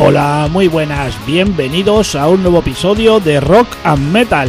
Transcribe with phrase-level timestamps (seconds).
[0.00, 4.48] Hola, muy buenas, bienvenidos a un nuevo episodio de Rock and Metal.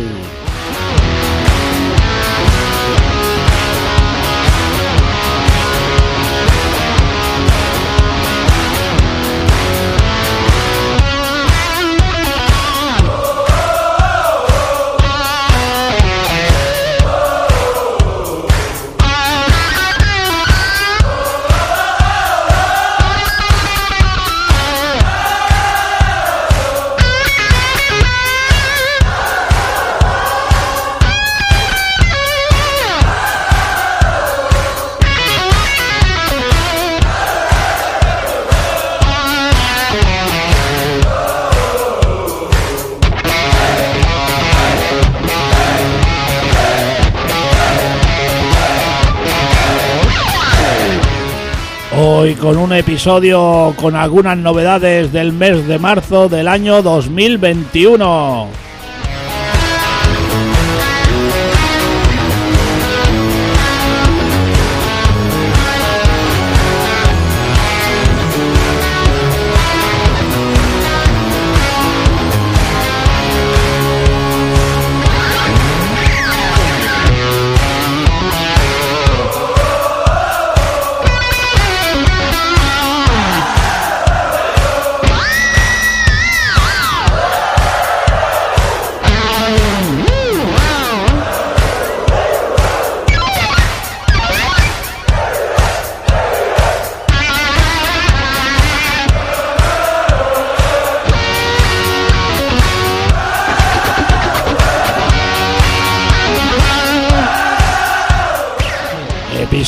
[52.39, 58.68] Con un episodio con algunas novedades del mes de marzo del año 2021.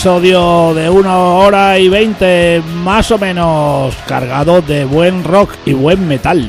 [0.01, 6.07] Episodio de una hora y veinte más o menos cargado de buen rock y buen
[6.07, 6.43] metal.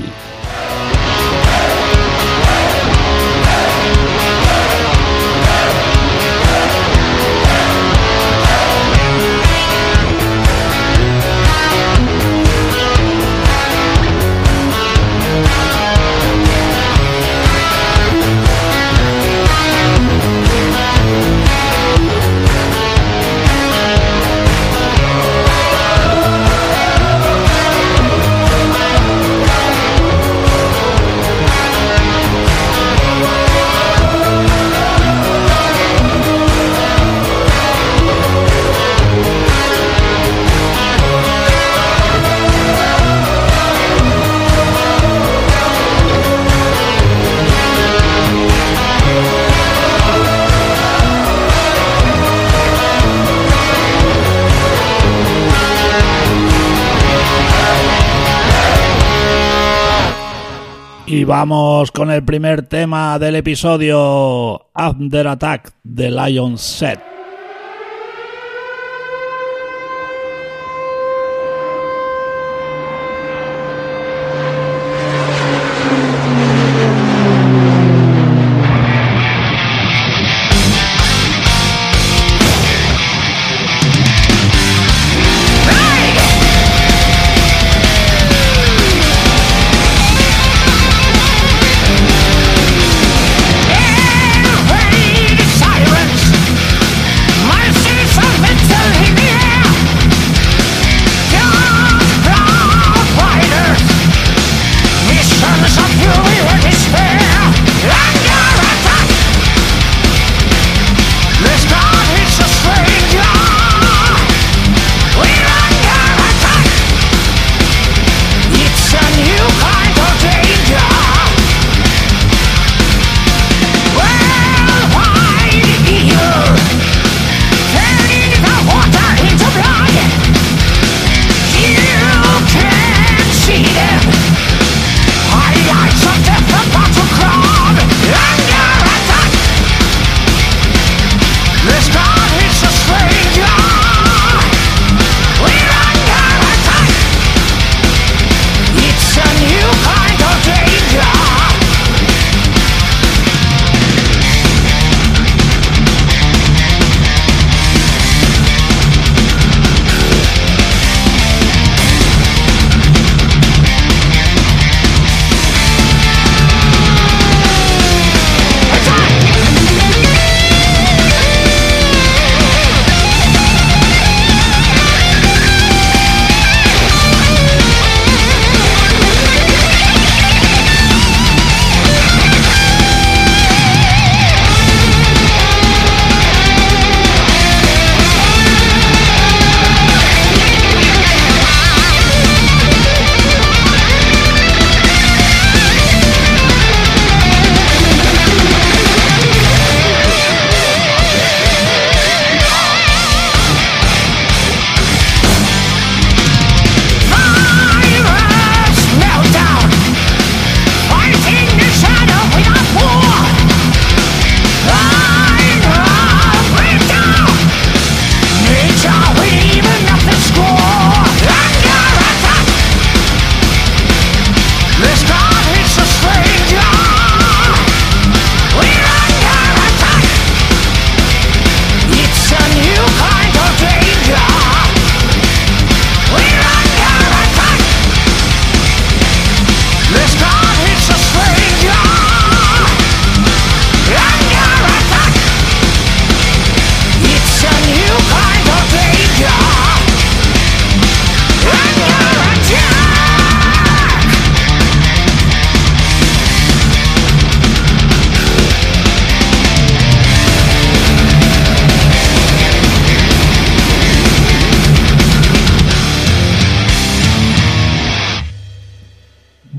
[61.22, 67.11] Y vamos con el primer tema del episodio After Attack de Lion Set.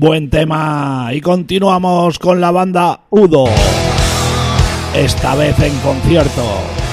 [0.04, 1.08] Buen tema.
[1.14, 3.46] Y continuamos con la banda Udo.
[4.94, 6.83] Esta vez en concierto.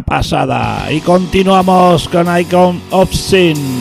[0.00, 0.90] Pasada.
[0.90, 3.75] Y continuamos con Icon of Sin.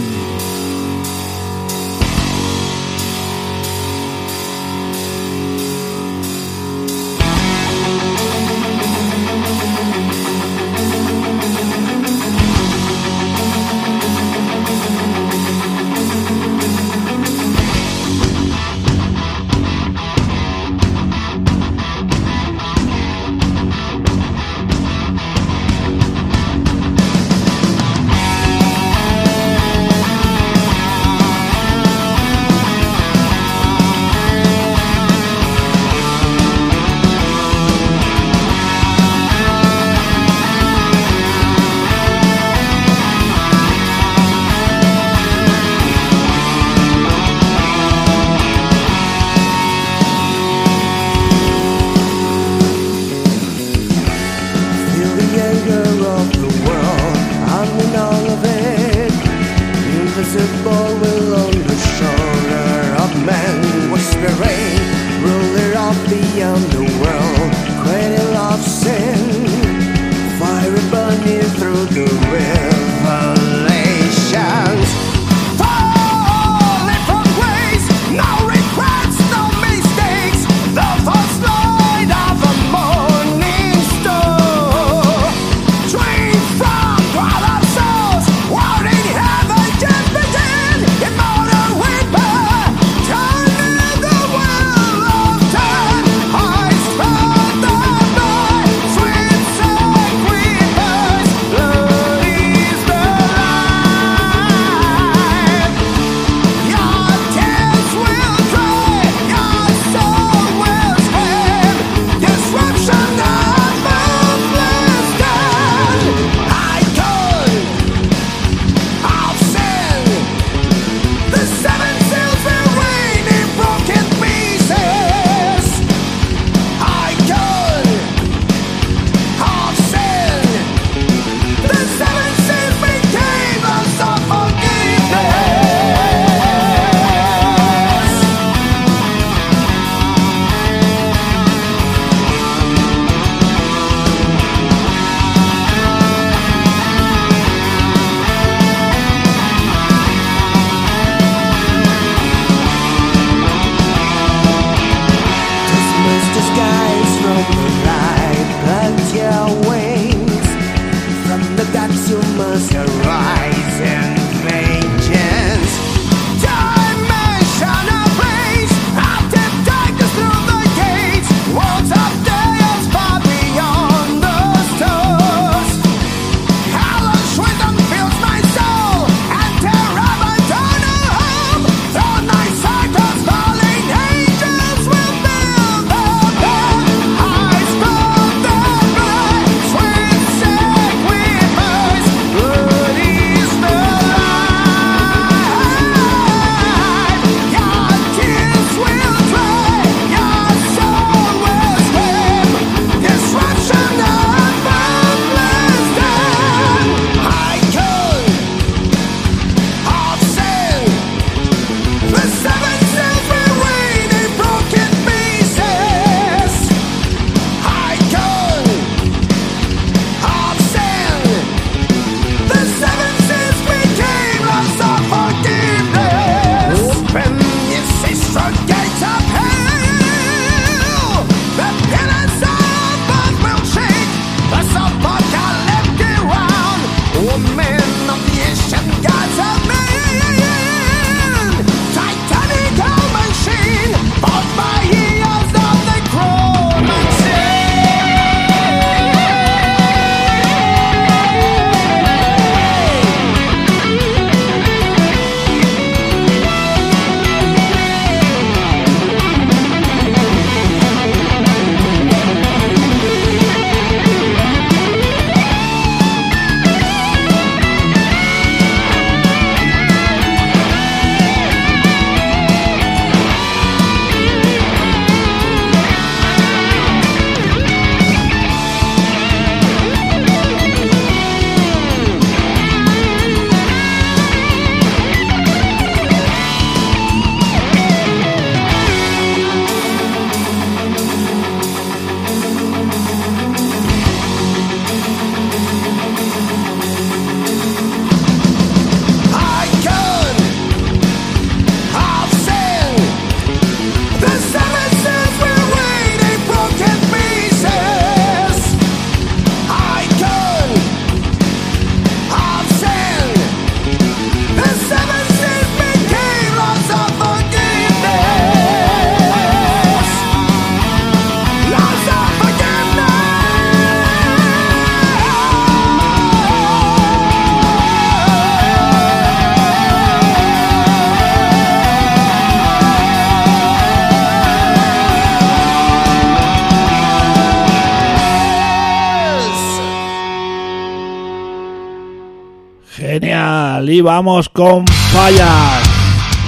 [343.95, 345.81] Y vamos con Falla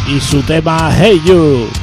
[0.08, 1.77] y su tema Hey You.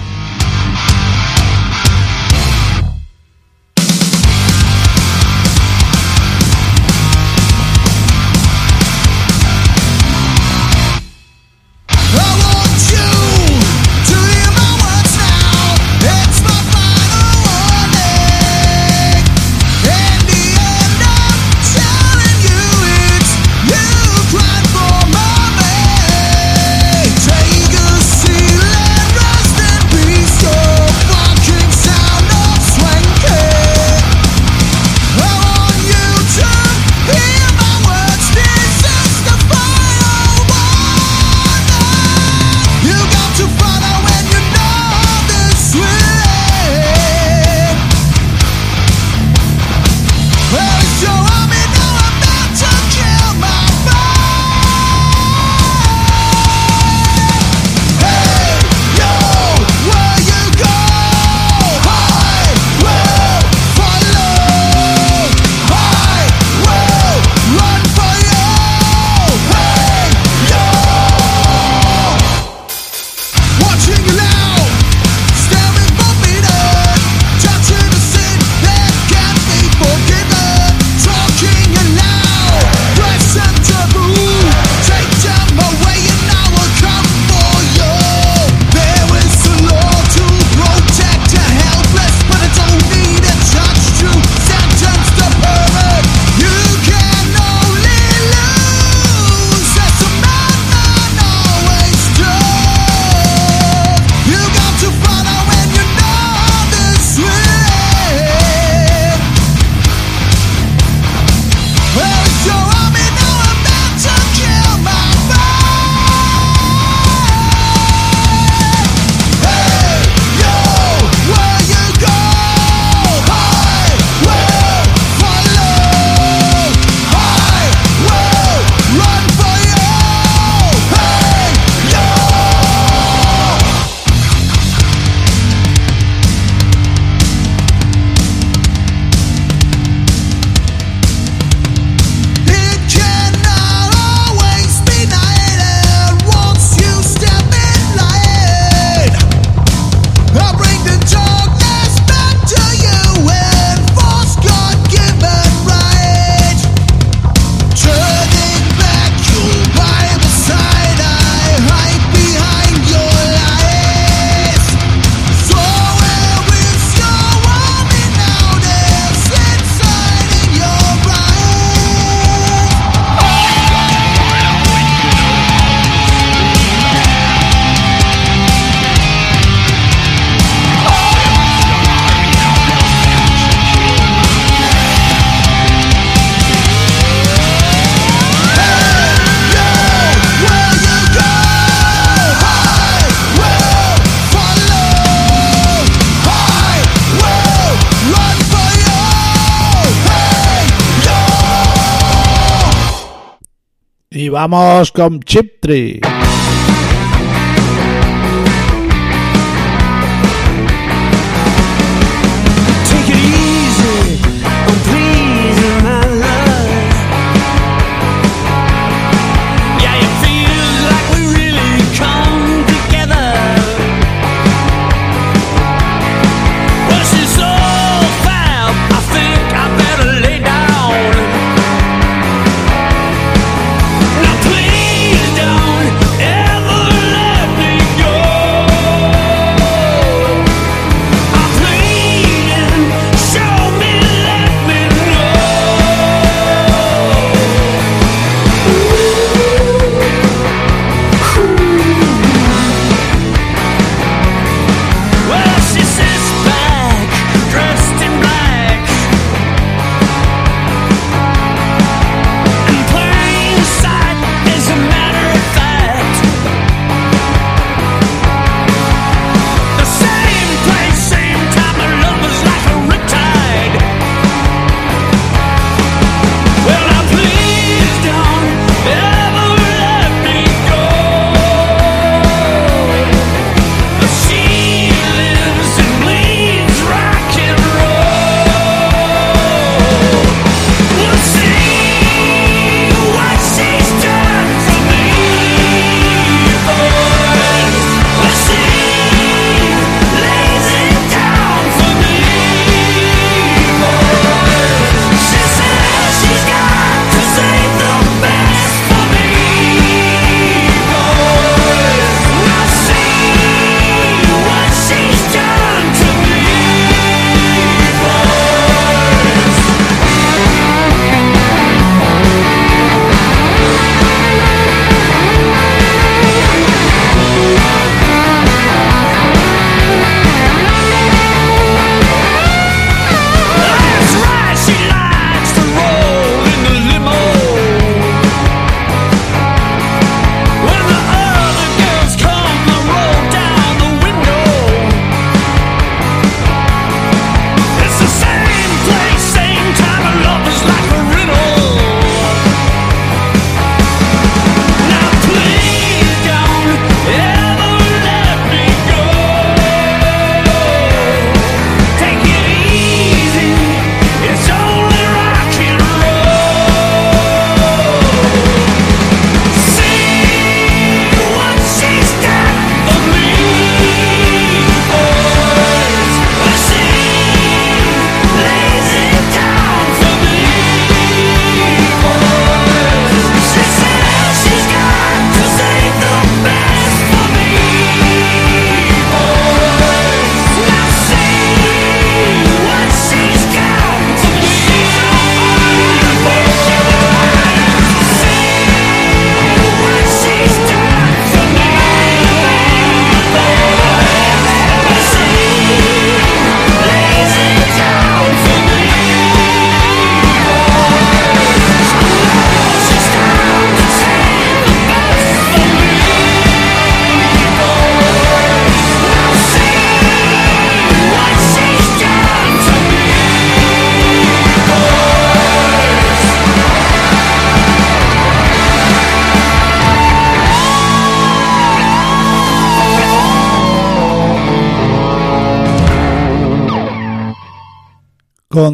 [204.35, 206.01] Vamos con Chip Tree.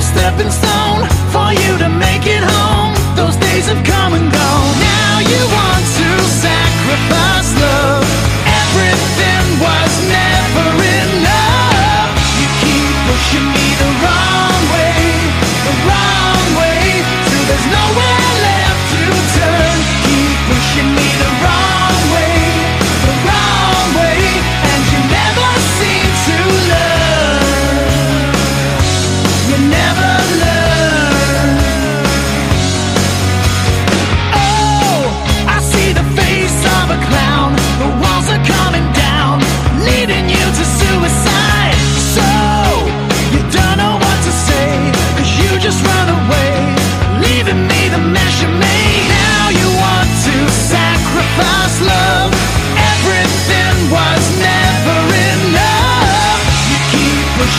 [0.00, 2.92] stepping stone for you to make it home.
[3.16, 4.74] Those days have come and gone.
[4.80, 6.08] Now you want to
[6.44, 7.99] sacrifice love.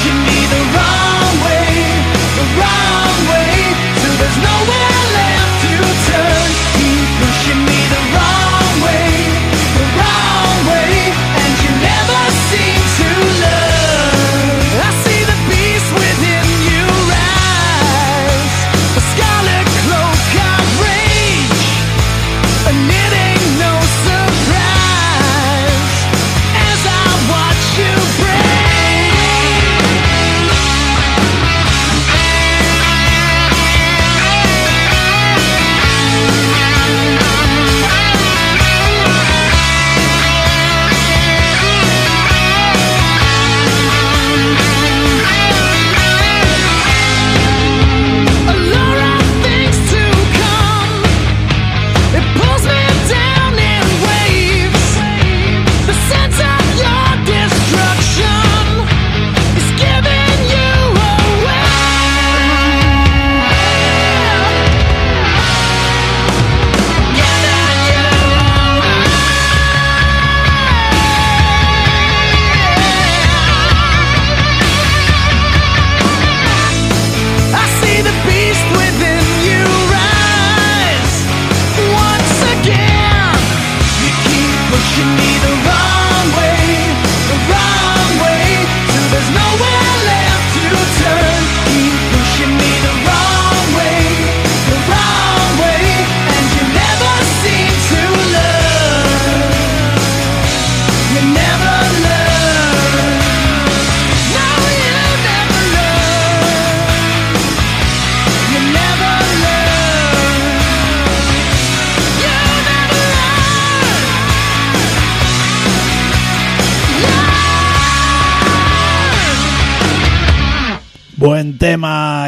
[0.04, 0.31] You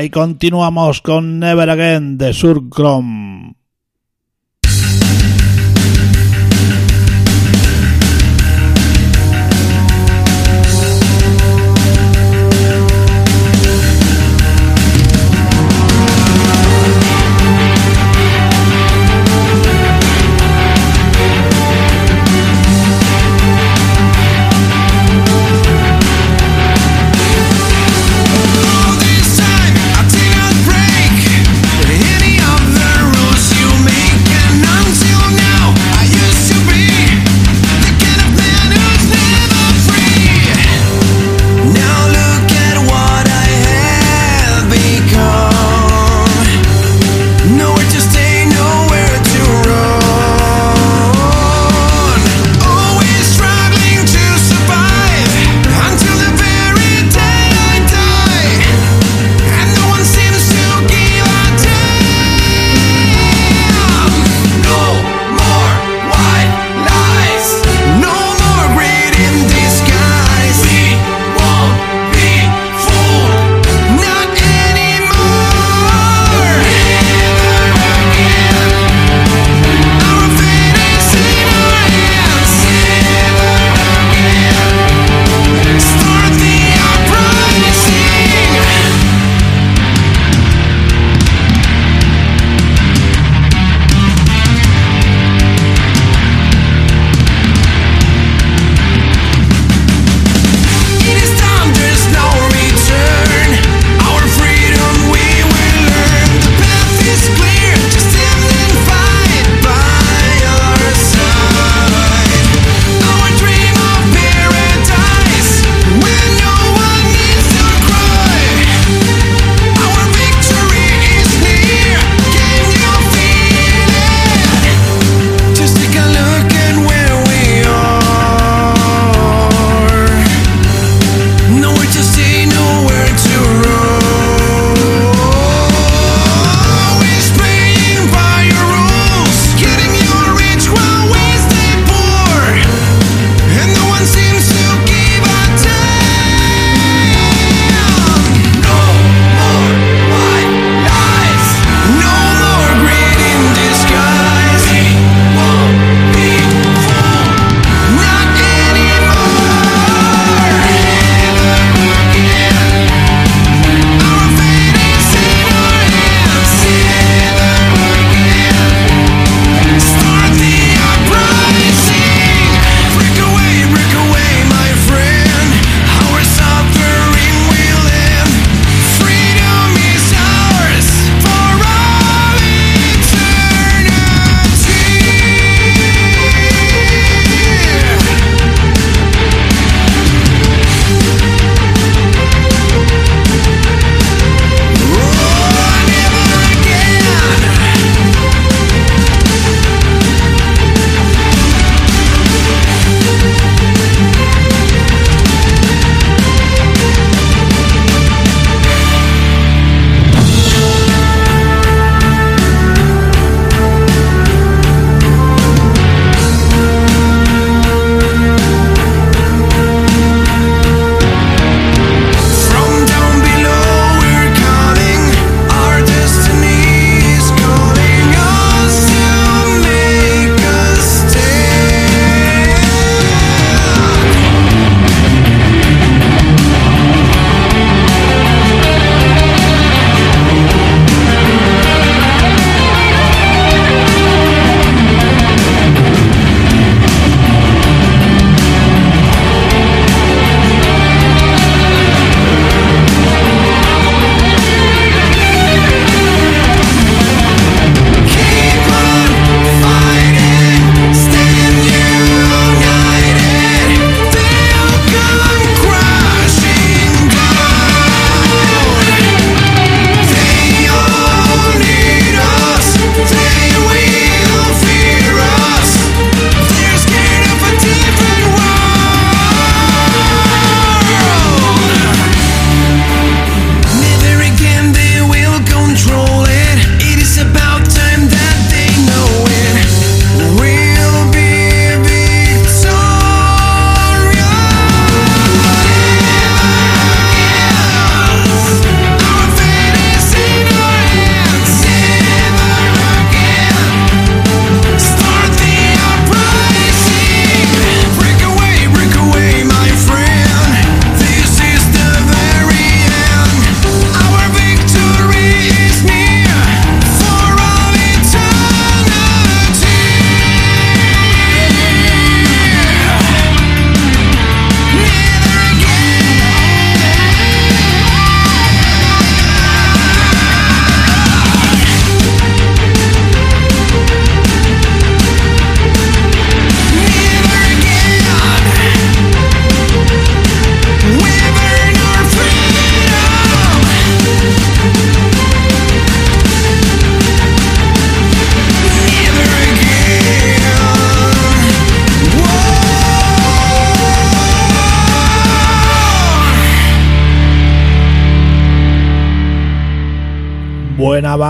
[0.04, 3.53] y continuamos con Never Again de Surcrom.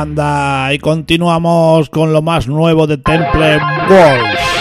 [0.03, 3.57] Banda y continuamos con lo más nuevo de Temple
[3.89, 4.52] Walls.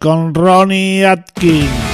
[0.00, 1.89] Con Ronnie Atkins.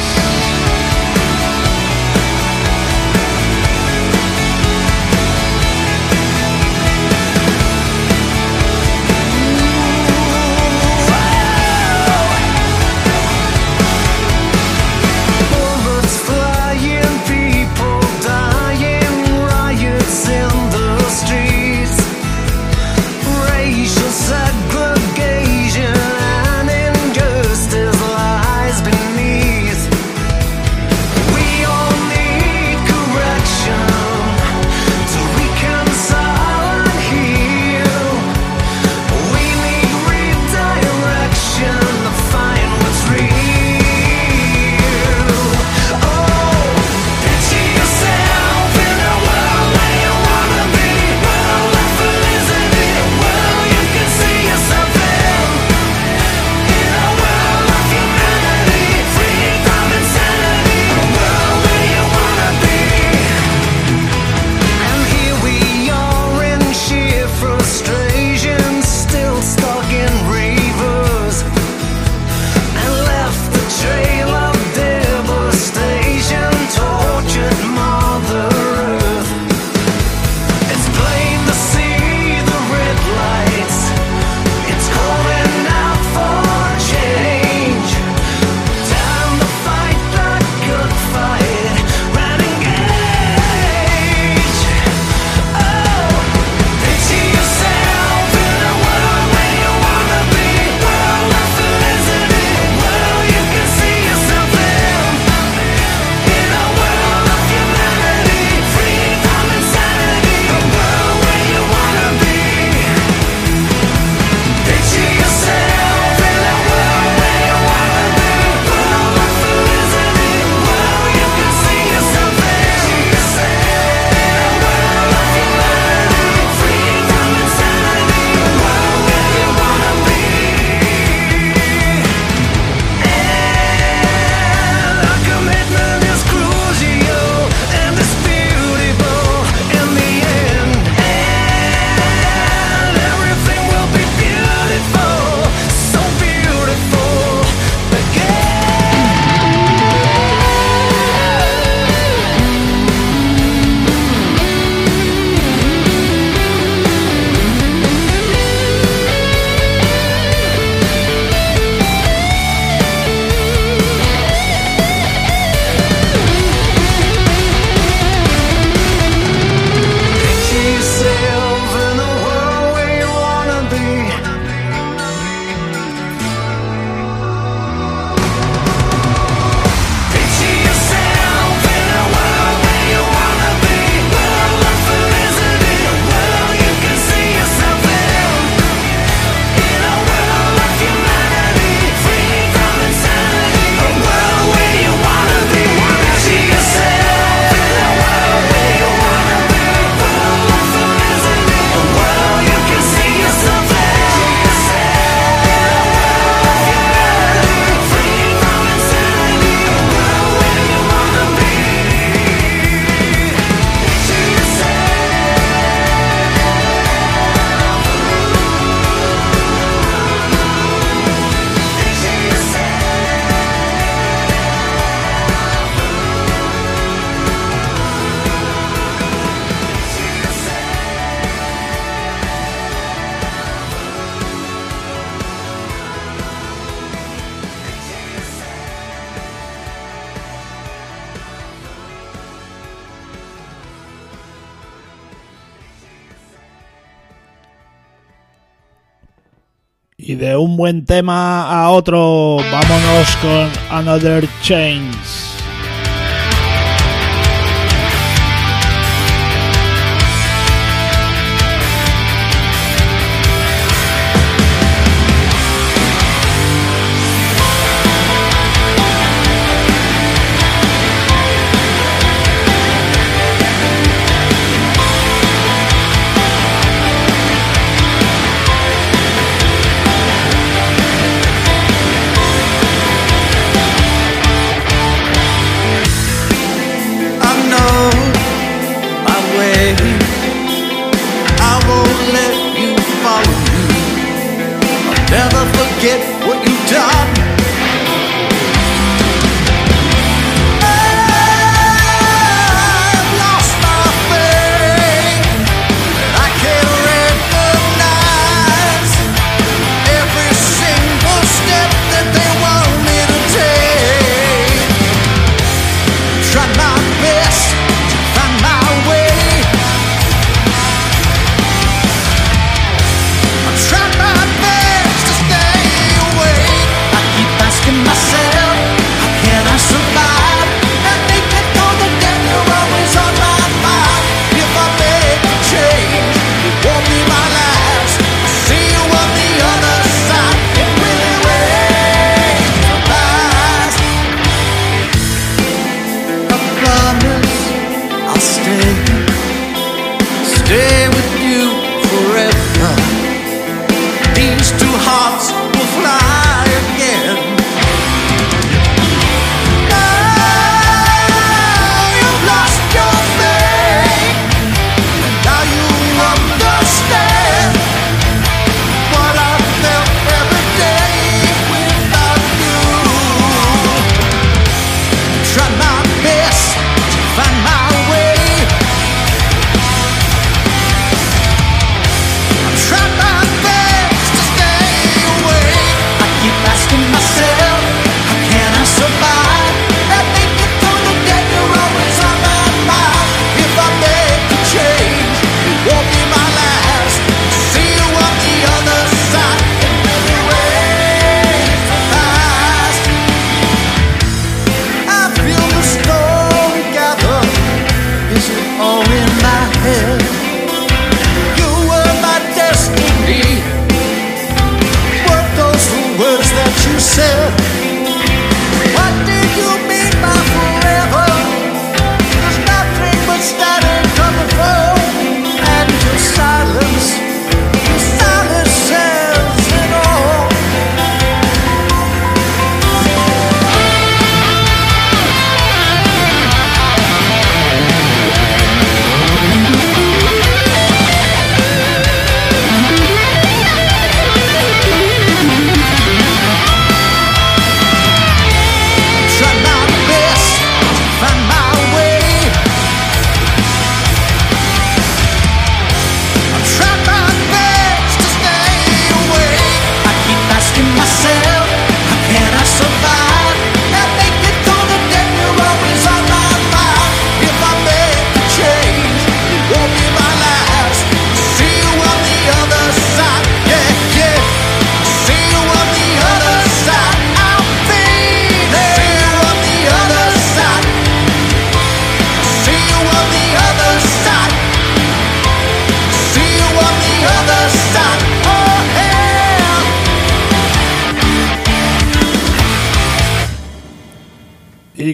[251.77, 255.16] Otro, vámonos con Another Change.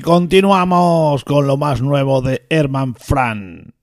[0.03, 3.75] Continuamos con lo más nuevo de Herman Fran.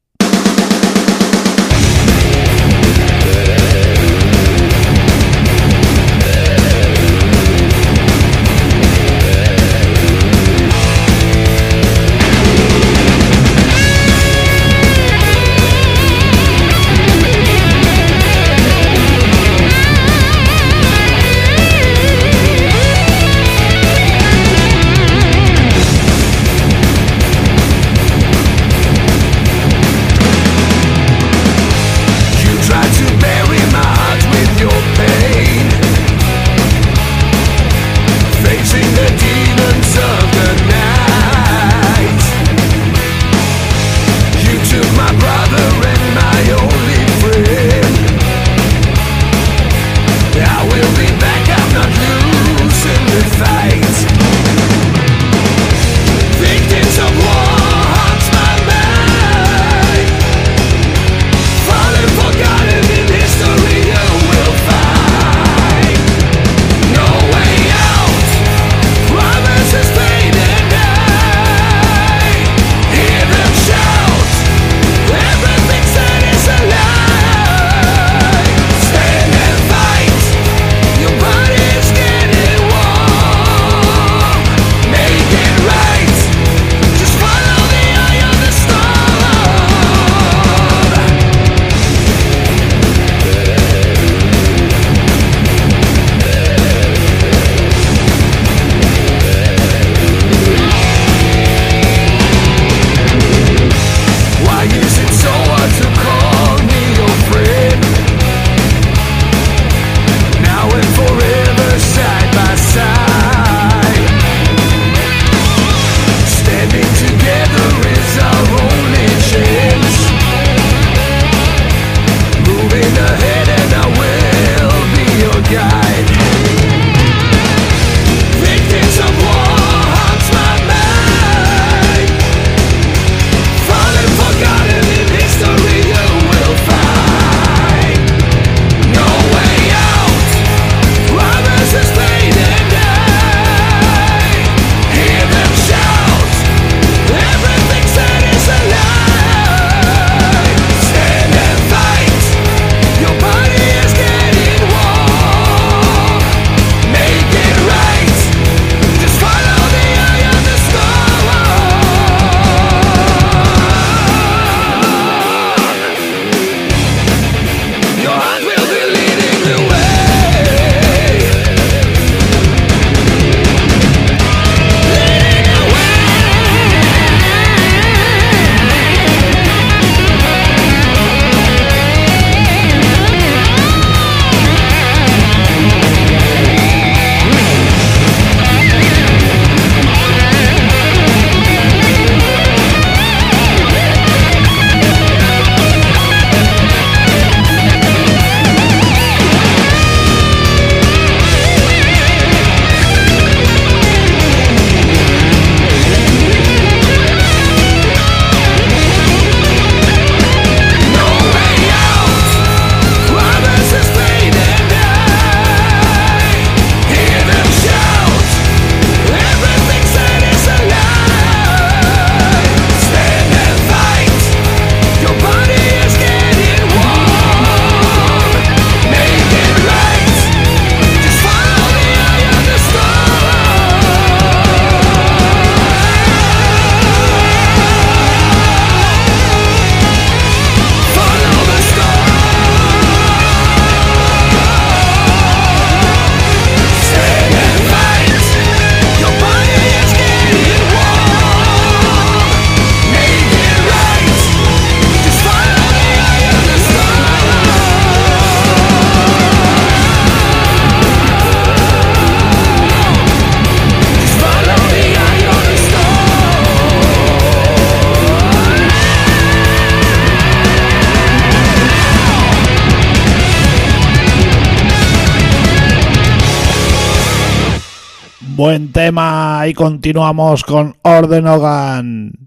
[278.91, 282.18] Y continuamos con Orden Hogan.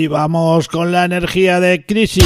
[0.00, 2.24] Y vamos con la energía de Crisis.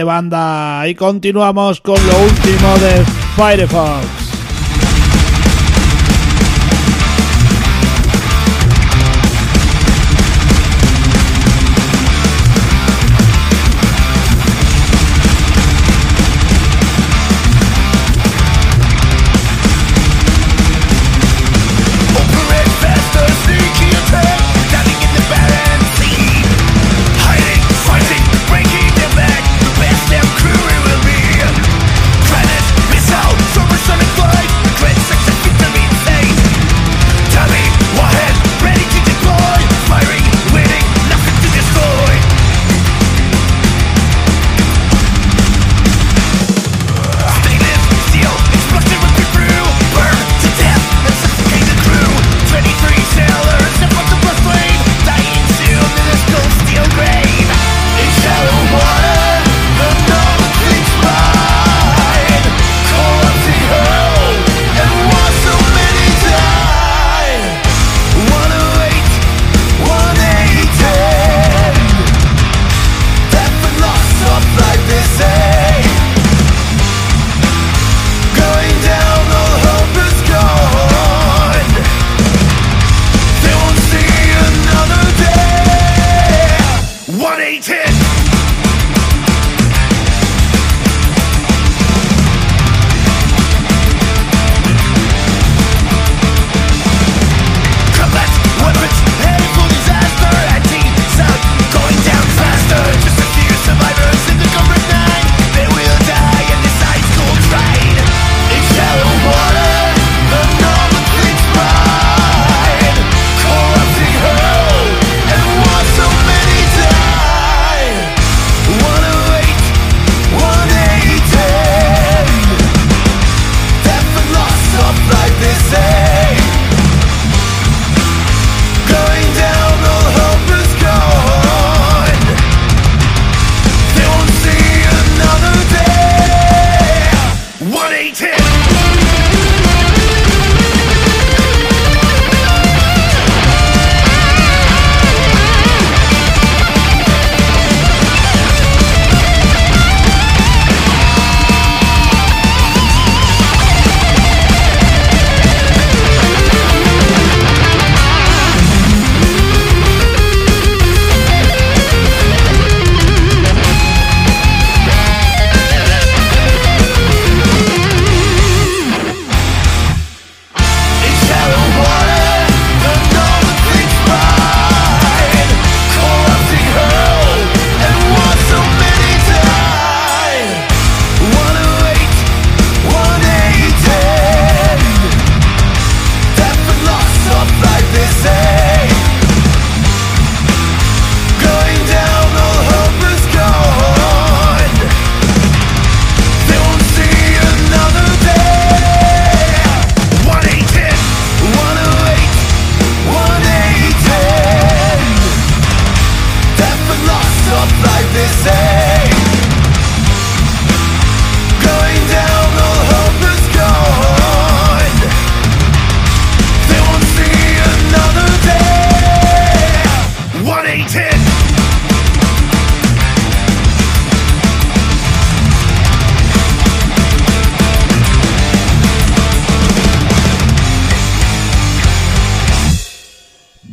[0.00, 0.88] Banda.
[0.88, 3.04] Y continuamos con lo último de
[3.36, 4.21] Firefox.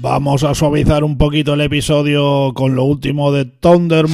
[0.01, 4.05] Vamos a suavizar un poquito el episodio con lo último de Thunder.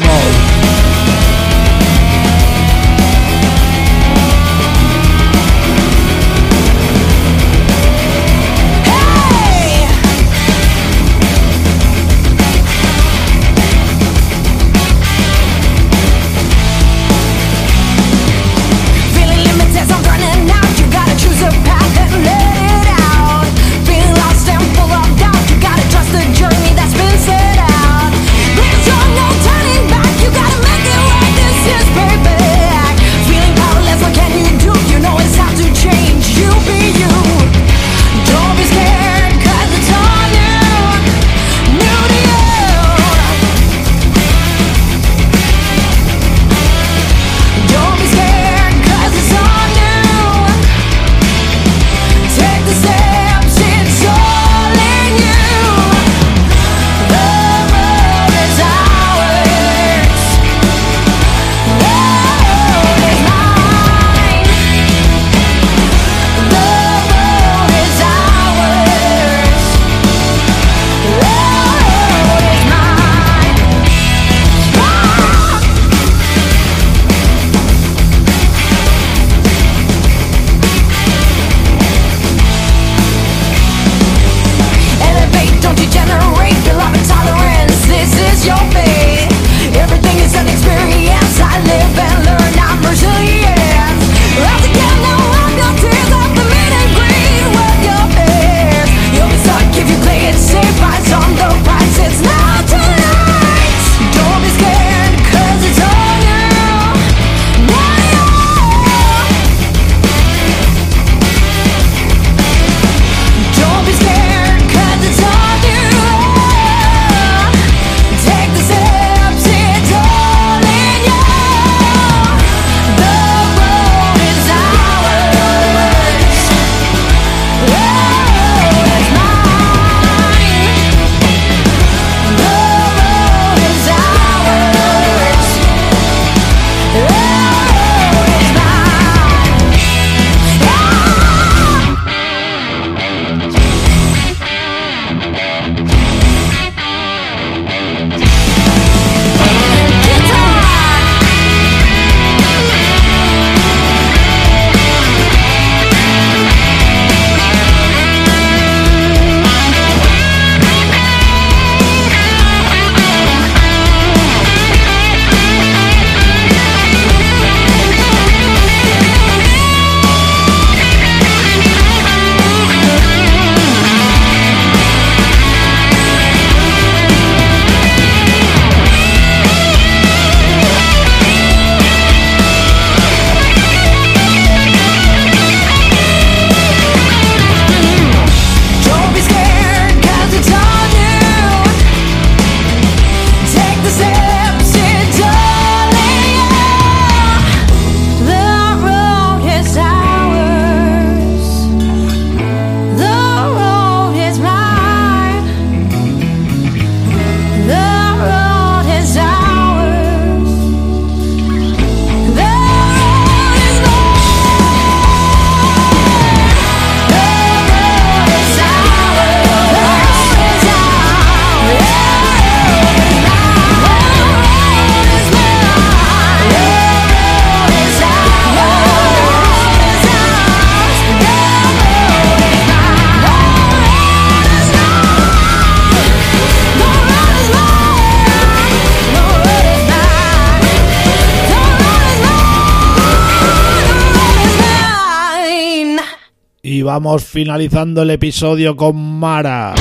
[246.95, 249.75] Vamos finalizando el episodio con Mara.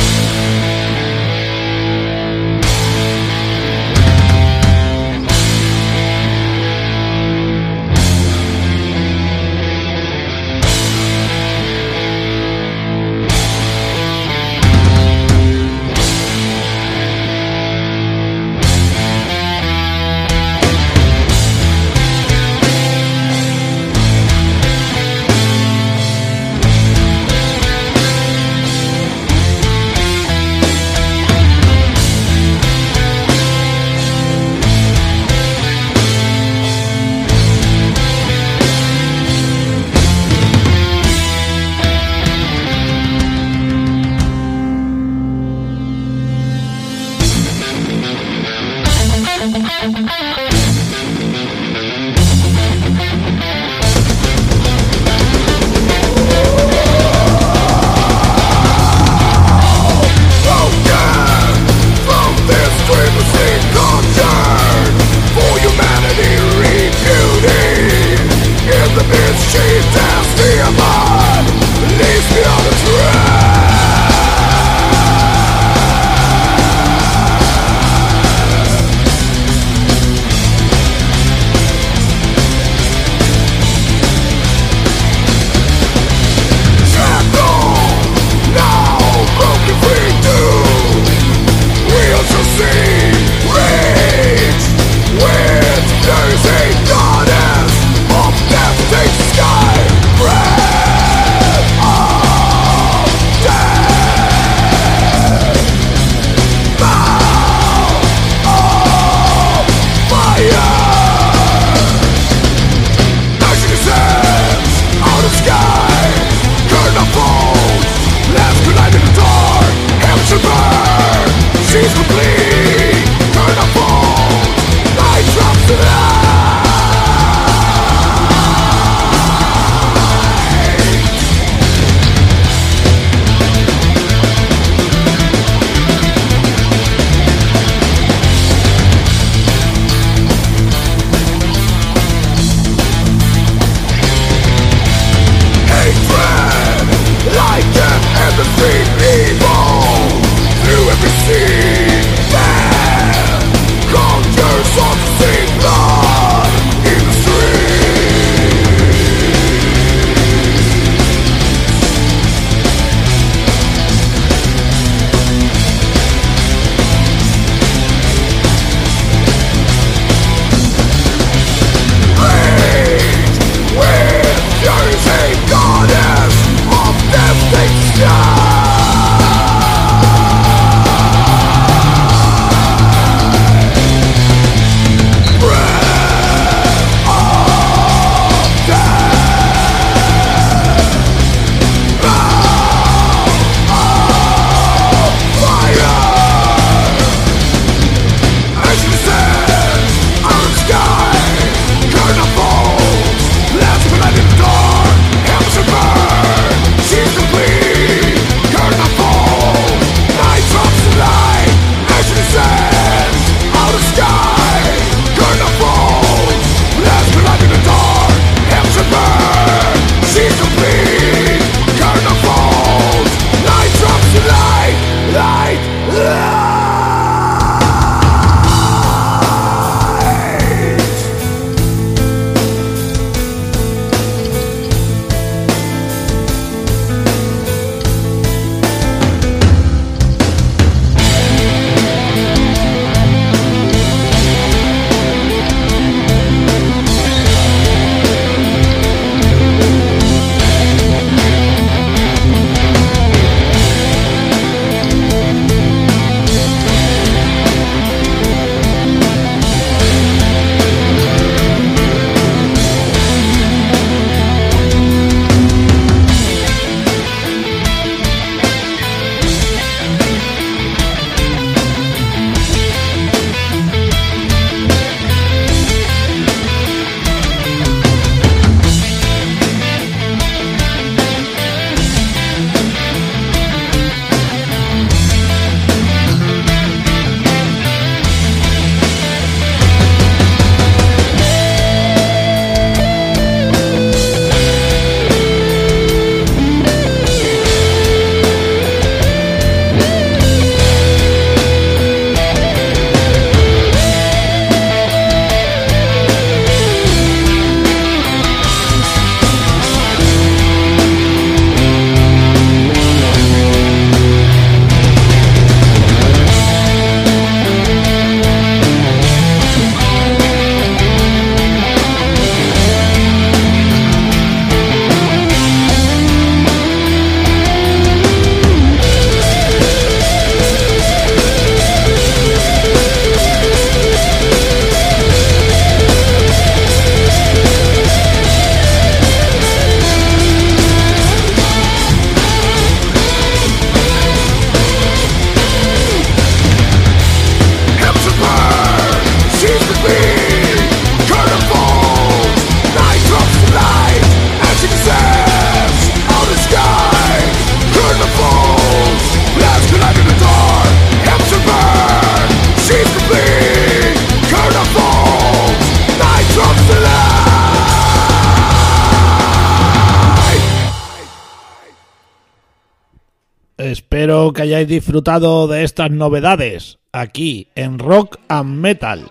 [374.34, 379.06] Que hayáis disfrutado de estas novedades aquí en Rock and Metal.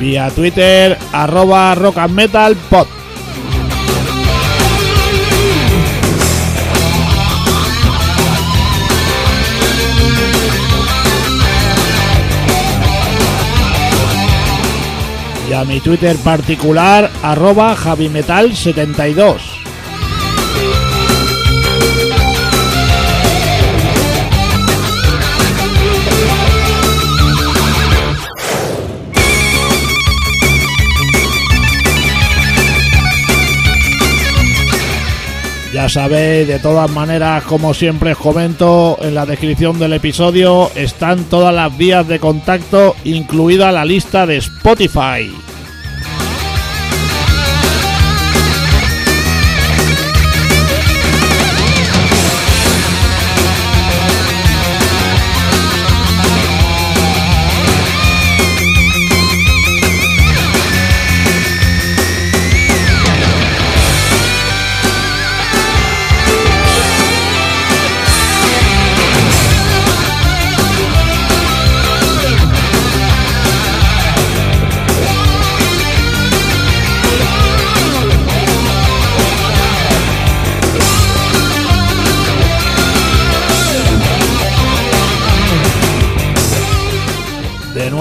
[0.00, 3.03] Vía Twitter, arroba rockandmetalpod.
[15.64, 19.40] A mi Twitter particular arroba javimetal72.
[35.72, 41.24] Ya sabéis, de todas maneras, como siempre os comento, en la descripción del episodio están
[41.24, 45.53] todas las vías de contacto, incluida la lista de Spotify.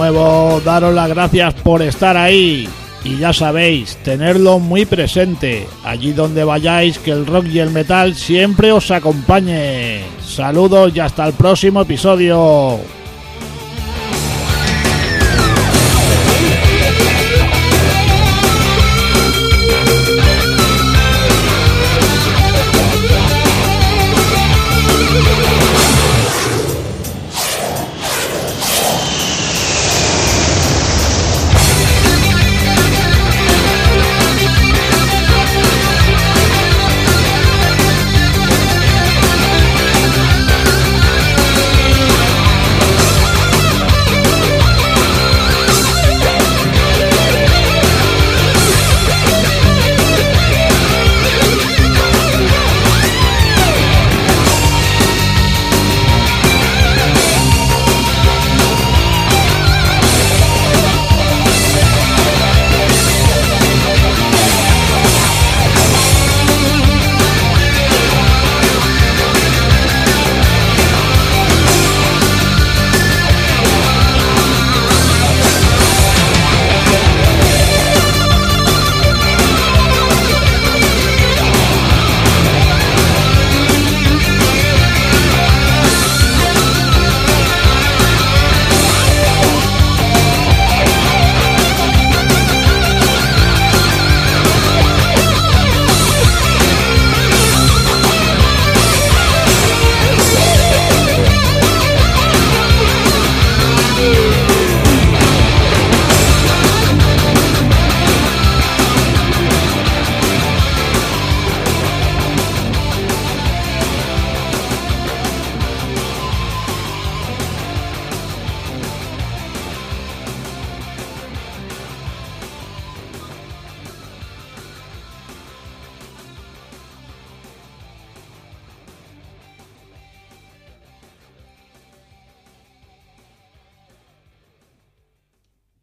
[0.03, 2.67] Nuevo, daros las gracias por estar ahí.
[3.05, 8.13] Y ya sabéis, tenerlo muy presente, allí donde vayáis, que el rock y el metal
[8.13, 10.01] siempre os acompañe.
[10.21, 12.79] Saludos y hasta el próximo episodio.